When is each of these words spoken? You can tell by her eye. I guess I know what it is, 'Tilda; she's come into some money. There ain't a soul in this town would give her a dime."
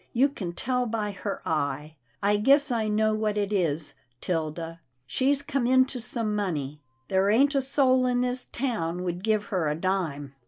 You 0.13 0.29
can 0.29 0.53
tell 0.53 0.87
by 0.87 1.11
her 1.11 1.43
eye. 1.47 1.95
I 2.23 2.37
guess 2.37 2.71
I 2.71 2.87
know 2.87 3.13
what 3.13 3.37
it 3.37 3.53
is, 3.53 3.93
'Tilda; 4.19 4.79
she's 5.05 5.43
come 5.43 5.67
into 5.67 6.01
some 6.01 6.35
money. 6.35 6.81
There 7.07 7.29
ain't 7.29 7.53
a 7.53 7.61
soul 7.61 8.07
in 8.07 8.21
this 8.21 8.45
town 8.45 9.03
would 9.03 9.23
give 9.23 9.43
her 9.53 9.67
a 9.67 9.75
dime." 9.75 10.33